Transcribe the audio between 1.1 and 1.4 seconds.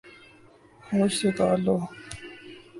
سے